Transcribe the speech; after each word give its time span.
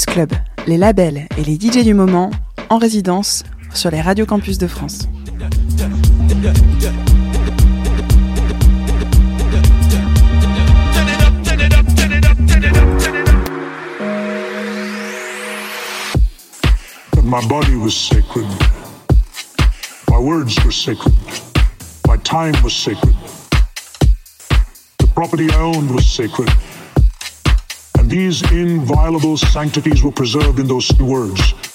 Club, 0.00 0.32
les 0.66 0.78
labels 0.78 1.28
et 1.36 1.44
les 1.44 1.56
DJ 1.56 1.84
du 1.84 1.92
moment 1.92 2.30
en 2.70 2.78
résidence 2.78 3.44
sur 3.74 3.90
les 3.90 4.00
radios 4.00 4.24
campus 4.24 4.56
de 4.56 4.66
France. 4.66 5.06
My 17.22 17.46
body 17.46 17.76
was 17.76 17.94
sacred. 17.94 18.46
My 20.08 20.18
words 20.18 20.56
were 20.64 20.72
sacred. 20.72 21.14
My 22.06 22.16
time 22.24 22.54
was 22.64 22.74
sacred. 22.74 23.14
The 24.98 25.06
property 25.14 25.50
I 25.50 25.60
owned 25.60 25.90
was 25.90 26.06
sacred. 26.06 26.48
These 28.12 28.42
inviolable 28.52 29.38
sanctities 29.38 30.02
were 30.02 30.12
preserved 30.12 30.58
in 30.58 30.68
those 30.68 30.92
words. 31.00 31.71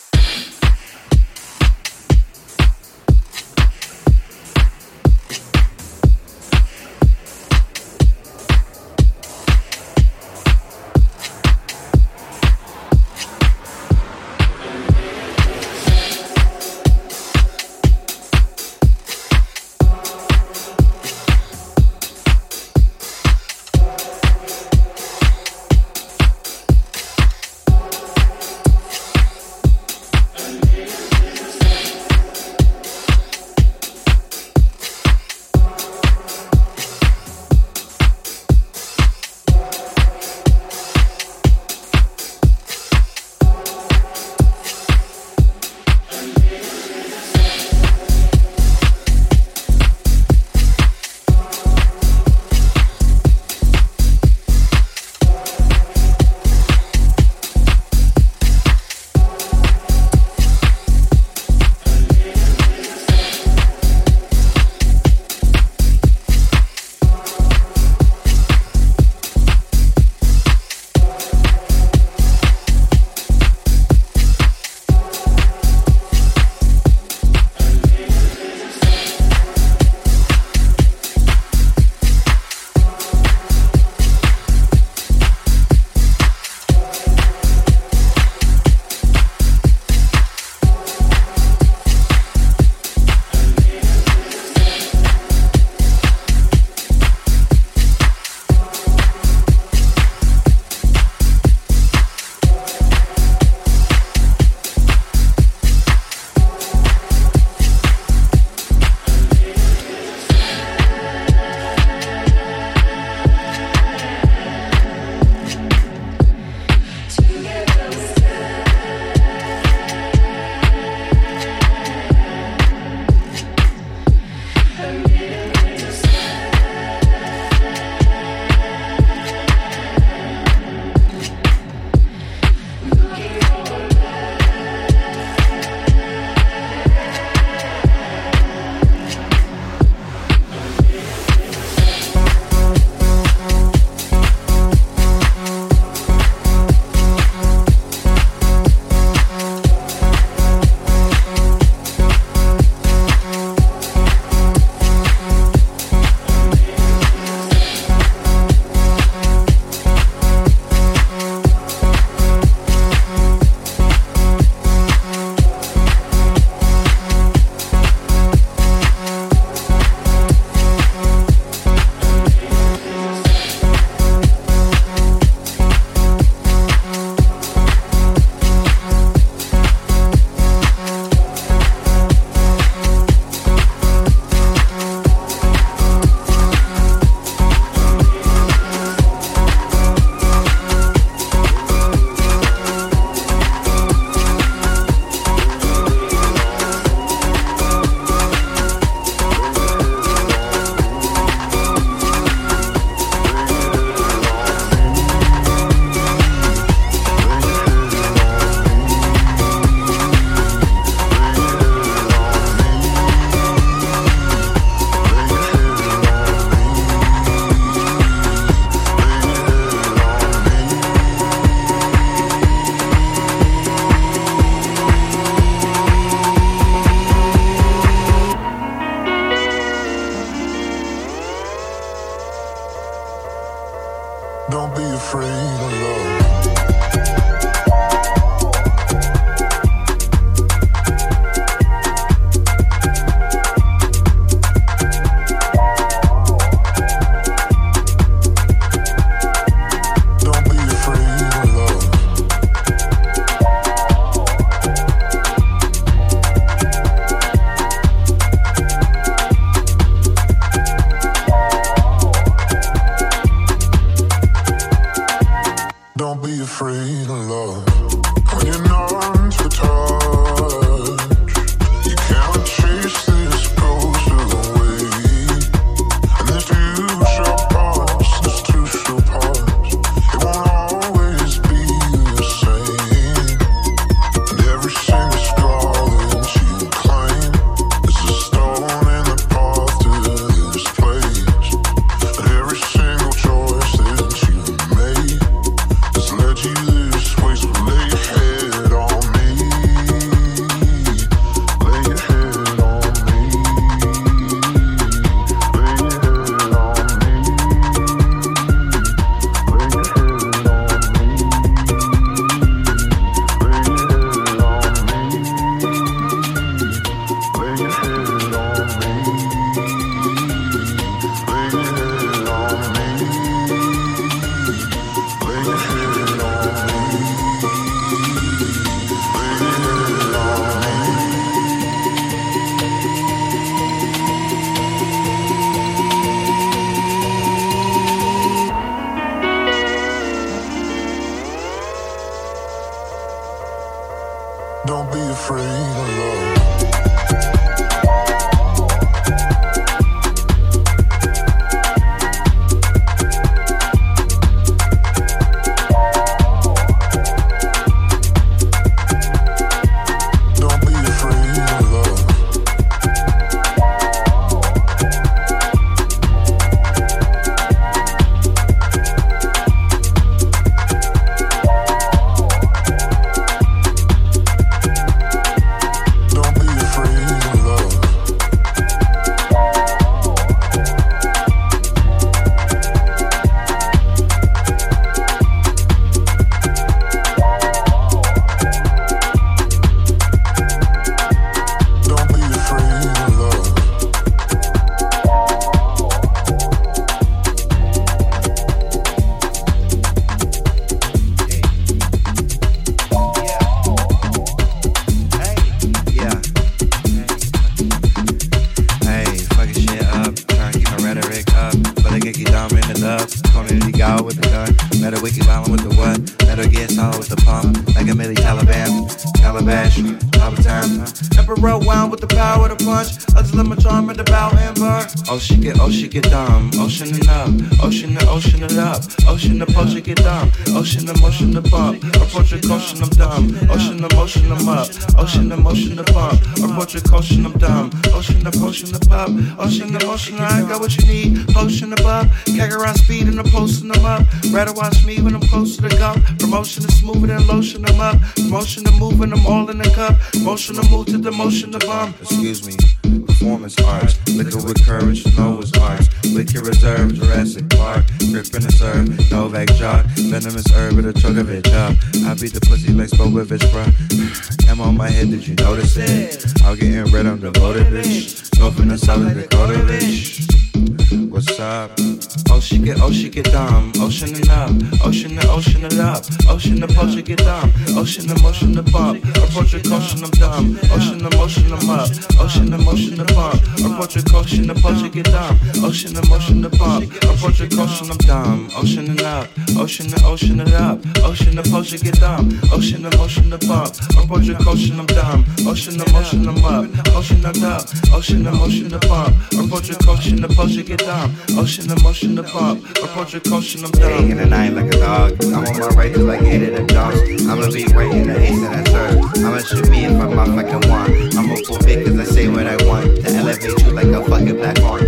Oh, 425.18 425.20
she 425.20 425.36
get, 425.38 425.60
oh, 425.60 425.72
she 425.72 425.88
get 425.88 426.04
dumb. 426.04 426.52
Ocean 426.60 426.94
and 426.94 427.10
up. 427.10 427.64
Ocean 427.64 427.96
to 427.96 428.08
ocean 428.08 428.44
it 428.44 428.56
up. 428.56 428.84
Ocean 429.08 429.40
to 429.40 429.48
potion 429.48 429.82
get 429.82 429.98
dumb. 429.98 430.32
Ocean 430.50 430.86
to 430.86 430.94
motion 431.02 431.34
to 431.34 431.42
bump. 431.42 431.84
Approach 431.96 432.34
a 432.34 432.40
caution, 432.48 432.84
I'm 432.84 432.90
dumb. 432.90 433.50
Ocean 433.50 433.82
to 433.82 433.96
motion, 433.96 434.32
I'm 434.32 434.48
up. 434.48 434.70
Ocean 434.96 435.28
to 435.32 435.38
motion 435.38 435.76
to 435.78 435.84
bump. 435.92 436.22
Approach 436.38 436.76
a 436.76 436.82
caution, 436.82 437.26
I'm 437.26 437.34
dumb. 437.40 437.72
Ocean 437.96 438.24
to 438.26 438.32
potion 438.40 438.68
to 438.68 438.80
pop. 438.88 439.10
Ocean 439.40 439.74
to 439.74 439.88
ocean, 439.88 440.20
I 440.20 440.42
got 440.42 440.60
what 440.60 440.78
you 440.78 440.86
need. 440.86 441.28
Potion 441.34 441.74
above. 441.74 442.12
Keg 442.28 442.54
around 442.54 442.76
speed 442.76 443.08
and 443.08 443.20
I'm 443.20 443.26
posting 443.32 443.70
them 443.70 443.86
up. 443.86 444.04
Rather 444.30 444.54
watch 444.54 444.86
me 444.86 445.02
when 445.02 445.16
I'm 445.16 445.22
close 445.22 445.56
to 445.56 445.64
the 445.64 445.70
cup. 445.70 445.98
Promotion 446.20 446.64
is 446.64 446.78
smoother 446.78 447.08
than 447.08 447.26
lotion, 447.26 447.66
I'm 447.66 447.82
up. 447.82 447.98
Motion 448.30 448.66
to 448.66 448.72
moving, 448.74 449.12
I'm 449.14 449.26
all 449.26 449.50
in 449.50 449.58
the 449.58 449.70
cup. 449.72 449.98
Motion 450.22 450.58
to 450.58 450.70
move 450.70 450.86
to 450.88 451.00
the 451.00 451.12
motion 451.12 451.54
to 451.54 451.60
bump. 451.66 452.00
Excuse 452.02 452.46
me 452.46 452.77
performance 453.18 453.60
arts. 453.62 453.98
Liquor 454.16 454.38
with 454.46 454.66
courage, 454.66 455.06
Noah's 455.18 455.52
arts. 455.58 455.88
Liquor 456.06 456.42
reserve, 456.42 456.94
Jurassic 456.94 457.50
Park. 457.50 457.86
Grip 458.12 458.26
in 458.34 458.44
the 458.44 458.52
serve, 458.52 459.12
Novak 459.12 459.48
jock. 459.56 459.86
Venomous 460.10 460.46
herb 460.54 460.76
with 460.76 460.86
a 460.86 460.94
Trogovic 460.94 461.48
up. 461.54 461.76
I 462.06 462.14
beat 462.14 462.34
the 462.34 462.42
pussy 462.42 462.74
like 462.74 462.90
Spopovich, 462.90 463.46
bruh. 463.52 464.50
M 464.50 464.62
on 464.62 464.78
my 464.78 464.90
head, 464.90 465.10
did 465.10 465.28
you 465.28 465.36
notice 465.36 465.78
it? 465.78 466.42
I'll 466.44 466.56
get 466.56 466.72
in 466.74 466.86
red, 466.92 467.06
I'm 467.06 467.20
devoted, 467.20 467.68
bitch. 467.68 468.40
North 468.40 468.60
in 468.60 468.68
the 468.70 468.78
South 468.78 469.02
Dakota, 469.14 469.60
bitch. 469.60 471.10
What's 471.10 471.40
up? 471.40 471.97
Oh, 472.30 472.40
she 472.40 472.58
get, 472.58 472.80
oh, 472.82 472.92
she 472.92 473.10
get 473.10 473.26
dumb. 473.26 473.72
Ocean 473.80 474.14
and 474.14 474.30
up, 474.30 474.52
ocean 474.86 475.18
and 475.18 475.30
ocean 475.30 475.64
it 475.66 475.80
up. 475.80 476.04
Ocean 476.30 476.60
the 476.60 476.68
potion 476.68 477.04
get 477.04 477.20
dumb. 477.20 477.52
Ocean 477.76 478.08
the 478.08 478.20
motion 478.22 478.52
the 478.54 478.64
bump. 478.64 479.04
Approach 479.18 479.54
a 479.54 479.60
caution, 479.62 480.04
I'm 480.04 480.12
dumb. 480.12 480.60
Ocean 480.72 481.00
the 481.00 481.10
motion, 481.18 481.54
I'm 481.54 481.70
up. 481.70 481.90
Ocean 482.20 482.50
the 482.50 482.58
motion 482.58 482.96
the 482.96 483.06
bump. 483.14 483.42
Approach 483.66 483.96
a 483.96 484.04
caution, 484.04 484.48
the 484.48 484.56
potion 484.56 484.90
get 484.92 485.06
dumb. 485.06 485.40
Ocean 485.64 485.94
the 485.94 486.06
motion 486.10 486.42
the 486.42 486.50
bump. 486.50 486.86
Approach 487.04 487.42
a 487.42 487.48
caution, 487.48 487.92
I'm 487.92 487.98
dumb. 487.98 488.50
Ocean 488.56 488.90
and 488.90 489.02
up, 489.02 489.28
ocean 489.58 489.88
the 489.88 490.02
ocean 490.06 490.40
it 490.40 490.54
up. 490.54 490.80
Ocean 491.04 491.36
the 491.36 491.44
potion 491.44 491.80
get 491.80 492.00
dumb. 492.00 492.30
Ocean 492.52 492.82
the 492.84 492.96
motion 492.98 493.30
the 493.30 493.38
bump. 493.48 493.74
Approach 493.98 494.30
a 494.30 494.36
caution, 494.44 494.80
I'm 494.80 494.86
dumb. 494.88 495.26
Ocean 495.48 495.78
the 495.78 495.90
motion, 495.92 496.28
I'm 496.28 496.44
up. 496.46 496.66
Ocean 496.96 497.22
the 497.22 497.32
up, 497.46 497.94
ocean 497.94 498.24
the 498.24 498.32
motion 498.32 498.70
the 498.70 498.80
bump. 498.88 499.16
Approach 499.34 499.70
a 499.70 499.76
caution, 499.84 500.22
the 500.22 500.28
potion 500.30 500.66
get 500.66 500.80
dumb. 500.80 501.16
Ocean 501.38 501.68
the 501.68 501.76
motion 502.08 502.16
the 502.16 502.24
pump. 502.24 502.70
Approach 502.78 503.14
a 503.14 503.20
caution, 503.20 503.64
I'm 503.66 503.72
dumb. 503.72 503.90
Day 503.90 504.12
in 504.12 504.18
the 504.18 504.26
night 504.26 504.54
like 504.54 504.74
a 504.74 504.80
dog. 504.80 505.24
I'm 505.24 505.46
on 505.46 505.60
my 505.60 505.68
right 505.76 505.96
like 505.98 506.22
eight 506.22 506.50
of 506.50 506.56
the 506.56 506.74
dogs. 506.74 507.28
I'ma 507.28 507.52
be 507.52 507.66
right 507.74 507.92
in 507.92 508.08
the 508.08 508.20
ace 508.20 508.44
and 508.44 508.66
the 508.66 508.72
third. 508.72 509.26
I'ma 509.26 509.40
shoot 509.40 509.70
me 509.70 509.86
if 509.86 509.92
I'm 509.92 510.16
my 510.16 510.26
fucking 510.26 510.70
want. 510.70 511.16
I'ma 511.16 511.36
pull 511.46 511.60
big 511.60 511.86
cause 511.86 512.00
I 512.00 512.04
say 512.04 512.28
what 512.28 512.48
I 512.48 512.56
want. 512.66 513.04
To 513.04 513.10
elevate 513.12 513.60
you 513.60 513.72
like 513.72 513.88
a 513.88 514.04
fucking 514.06 514.38
platform. 514.38 514.82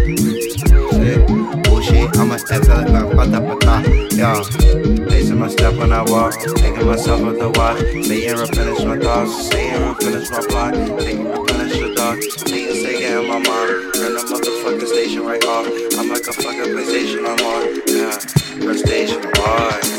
Shit, 0.95 1.27
bullshit. 1.63 2.17
I'ma 2.17 2.38
step 2.38 2.63
a 2.63 2.81
F 2.81 3.13
like 3.13 3.29
a 3.29 3.39
pata 3.39 3.57
pata. 3.61 3.89
Yo, 4.15 5.05
placing 5.07 5.39
my 5.39 5.47
step 5.49 5.75
when 5.75 5.91
I 5.91 6.03
walk. 6.03 6.33
Taking 6.55 6.85
myself 6.85 7.21
off 7.21 7.38
the 7.38 7.49
watch. 7.55 7.81
And 7.81 8.39
replenish 8.39 8.83
my 8.83 8.97
thoughts. 8.99 9.47
Stay 9.47 9.69
and 9.69 9.89
replenish 9.89 10.29
my 10.31 10.45
block. 10.47 10.73
Stay 10.73 11.17
and 11.17 11.29
replenish 11.29 11.88
Stay 12.10 12.68
and 12.68 12.75
stay 12.75 13.20
in 13.20 13.28
my 13.28 13.36
mind. 13.36 13.46
Turn 13.94 14.13
the 14.13 14.25
motherfucking 14.25 14.88
station 14.88 15.24
right 15.24 15.46
off. 15.46 15.68
I'm 16.00 16.10
like 16.10 16.25
a 16.25 16.34
fucking 16.34 16.74
PlayStation 16.74 17.24
on. 17.24 17.38
Yeah, 17.86 18.66
first 18.66 18.88
station. 18.88 19.22
Why? 19.36 19.99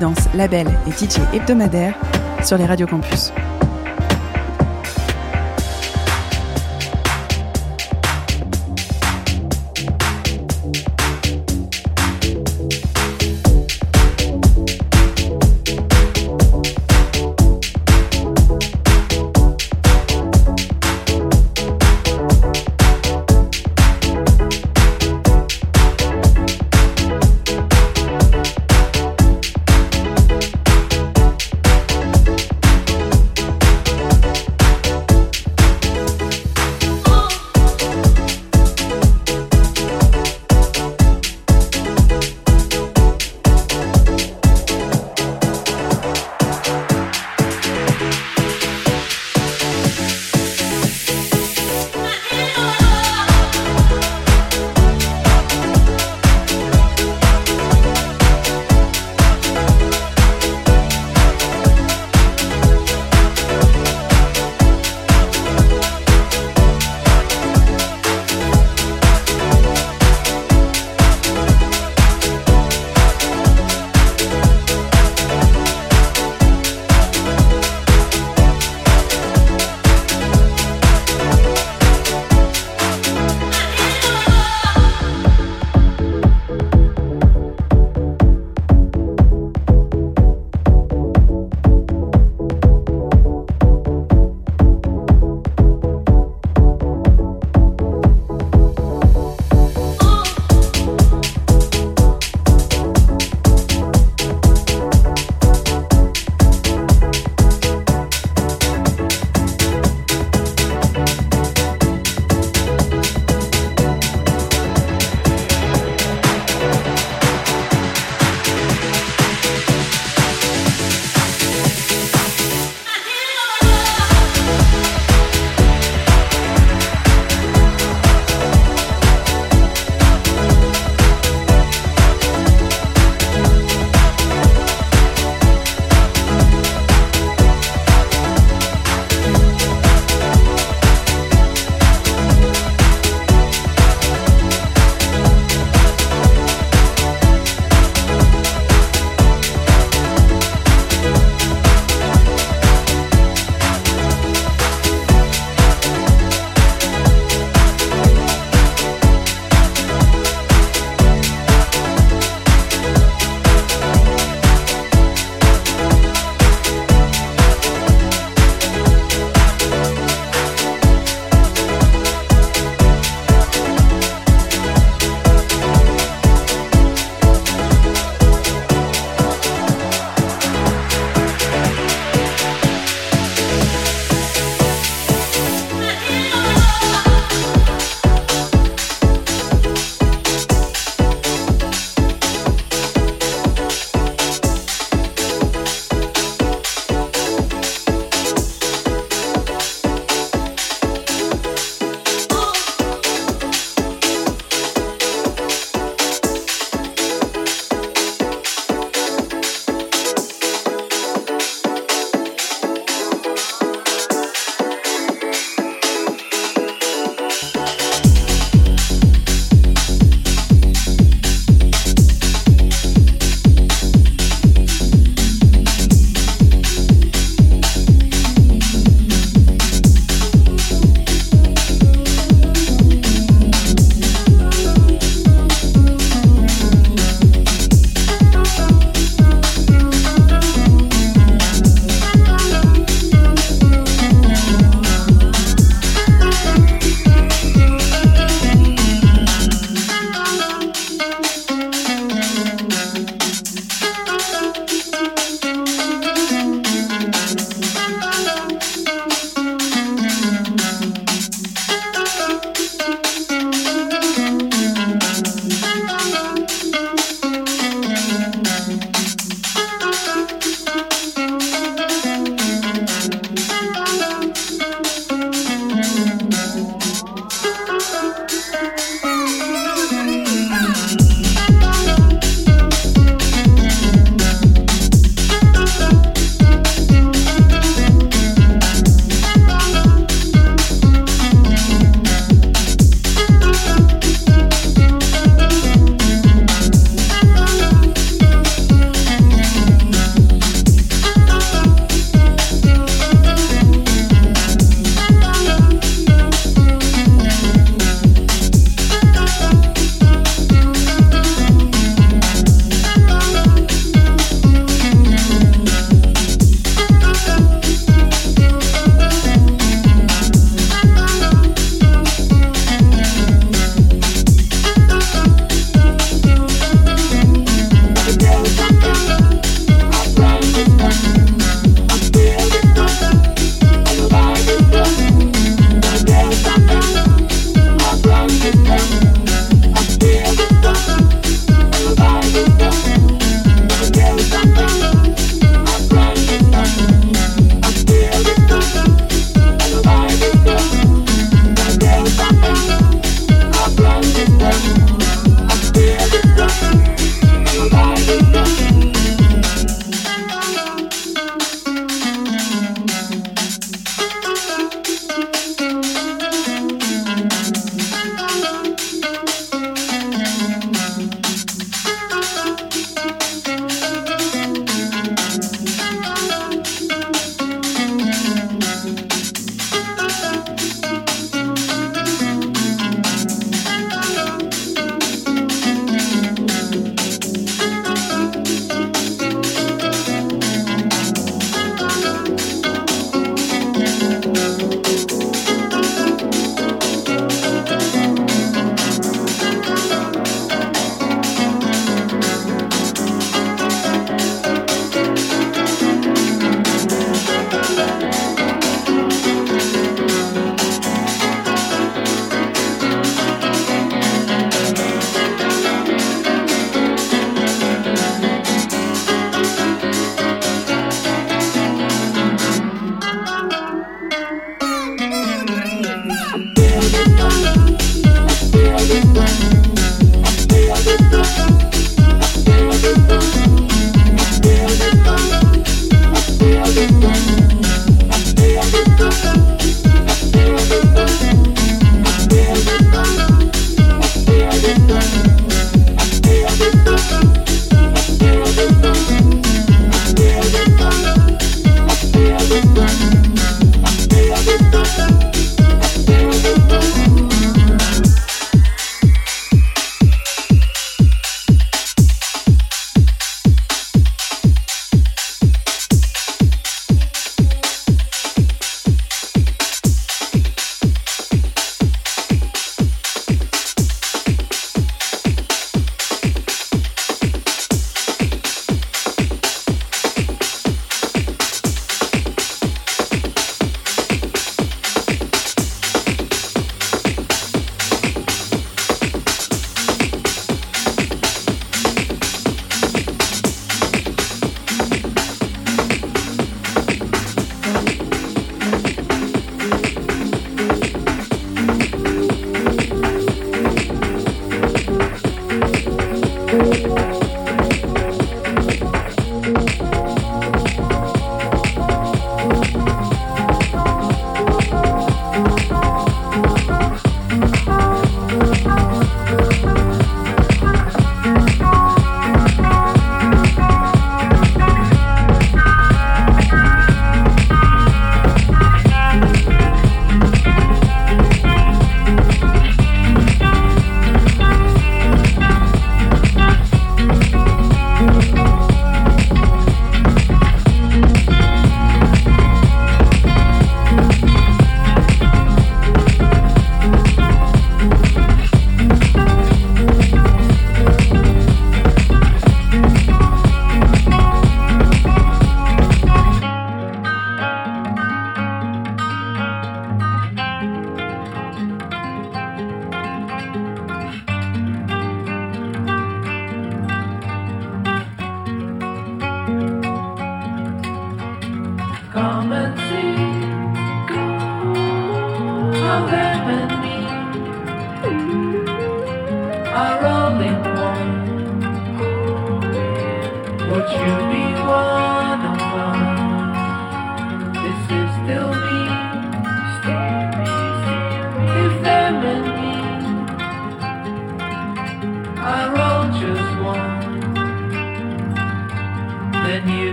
La 0.00 0.08
résidence 0.08 0.34
label 0.34 0.68
et 0.86 0.90
DJ 0.90 1.18
hebdomadaire 1.34 1.94
sur 2.44 2.58
les 2.58 2.66
radios 2.66 2.86
campus. 2.86 3.32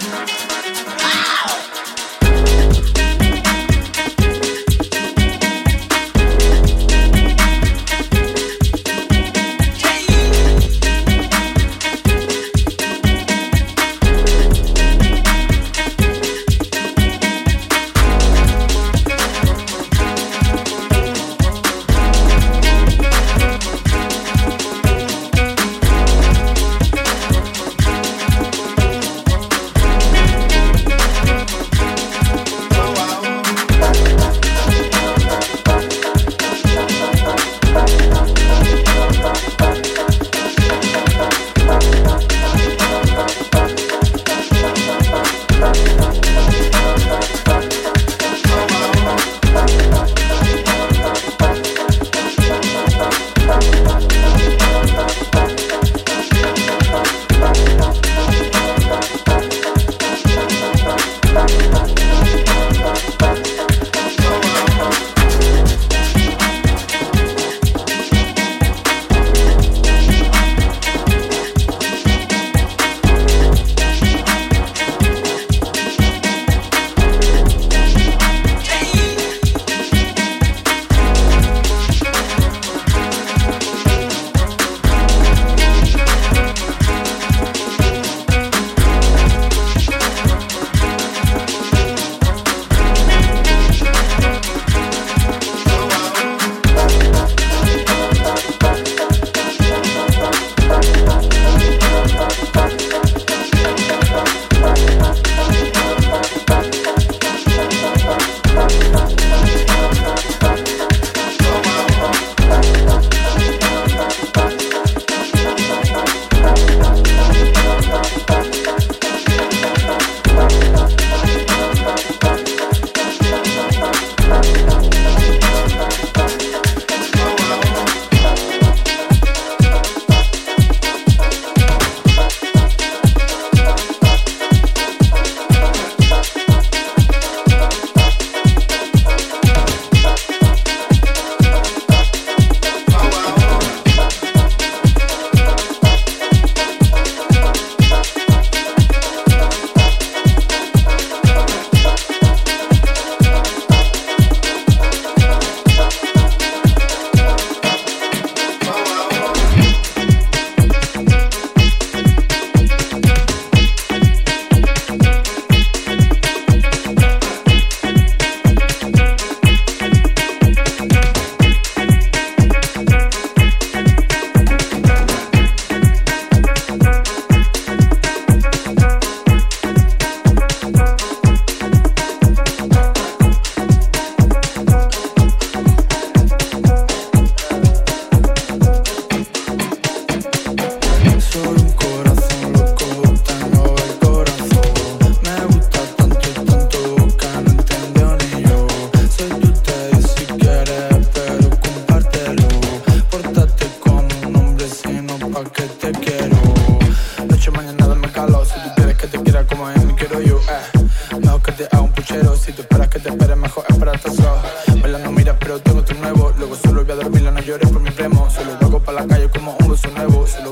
Campus 0.00 0.39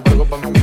luego 0.05 0.26
vamos 0.30 0.57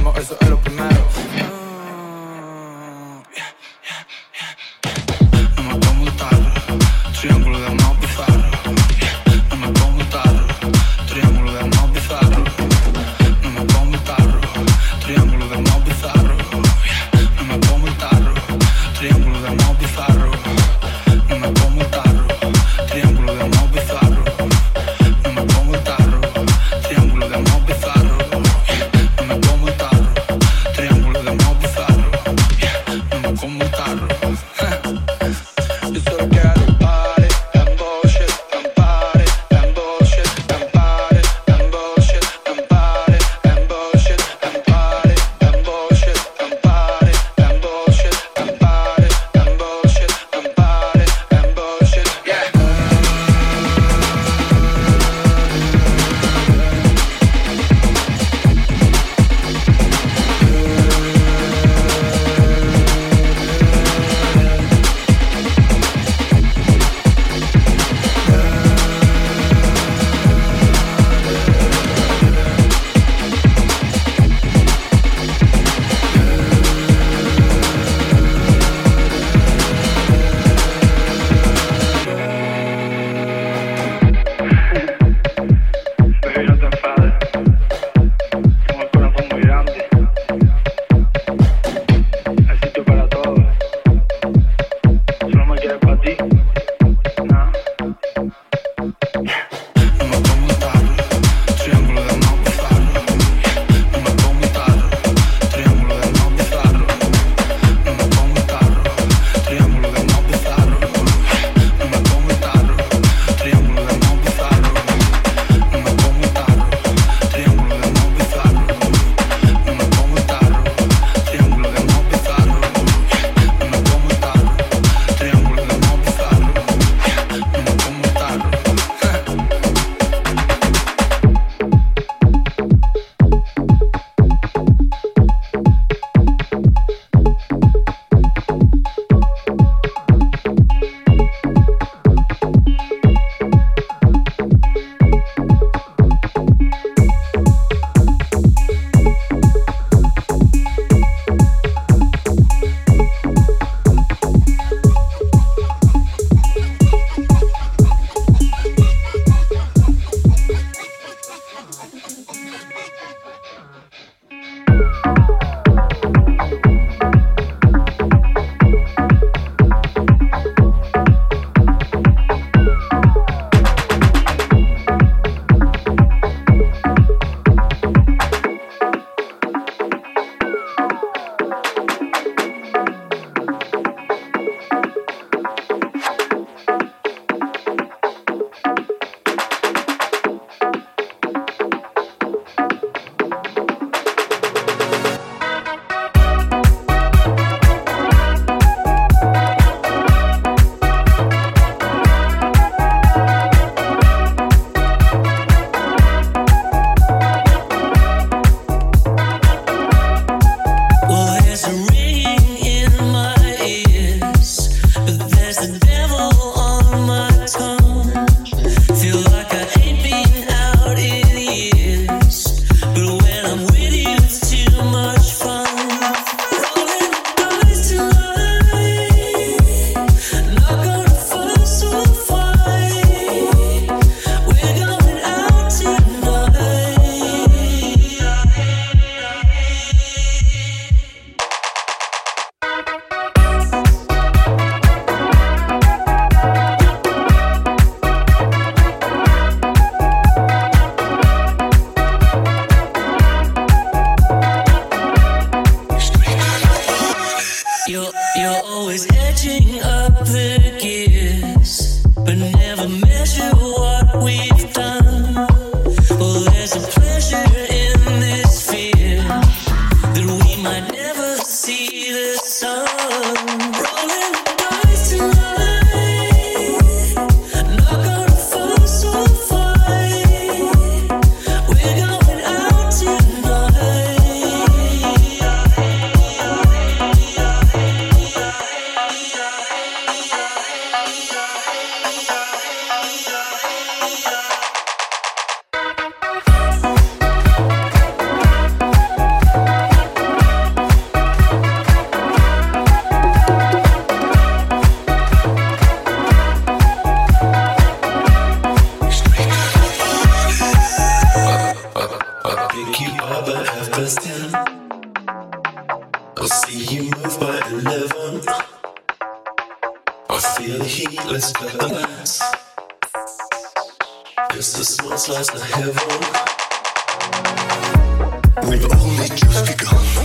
Campus 328.89 329.75
Club, 329.75 330.05
la 330.17 330.24